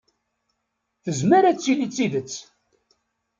[1.03, 2.33] Tezmer ad tili d tidet.